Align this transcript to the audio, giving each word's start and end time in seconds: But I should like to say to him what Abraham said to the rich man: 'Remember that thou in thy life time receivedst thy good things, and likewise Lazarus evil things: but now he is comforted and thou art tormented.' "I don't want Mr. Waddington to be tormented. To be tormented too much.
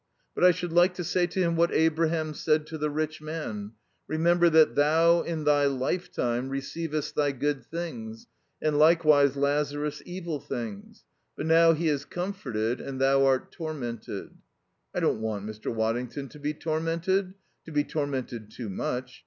But 0.33 0.43
I 0.43 0.49
should 0.49 0.73
like 0.73 0.95
to 0.95 1.03
say 1.03 1.27
to 1.27 1.39
him 1.39 1.55
what 1.55 1.71
Abraham 1.71 2.33
said 2.33 2.65
to 2.65 2.79
the 2.79 2.89
rich 2.89 3.21
man: 3.21 3.73
'Remember 4.07 4.49
that 4.49 4.73
thou 4.73 5.21
in 5.21 5.43
thy 5.43 5.65
life 5.67 6.11
time 6.11 6.49
receivedst 6.49 7.13
thy 7.13 7.31
good 7.31 7.63
things, 7.63 8.25
and 8.59 8.79
likewise 8.79 9.35
Lazarus 9.35 10.01
evil 10.03 10.39
things: 10.39 11.03
but 11.37 11.45
now 11.45 11.73
he 11.73 11.87
is 11.87 12.03
comforted 12.05 12.81
and 12.81 12.99
thou 12.99 13.27
art 13.27 13.51
tormented.' 13.51 14.35
"I 14.91 15.01
don't 15.01 15.21
want 15.21 15.45
Mr. 15.45 15.71
Waddington 15.71 16.29
to 16.29 16.39
be 16.39 16.55
tormented. 16.55 17.35
To 17.65 17.71
be 17.71 17.83
tormented 17.83 18.49
too 18.49 18.69
much. 18.69 19.19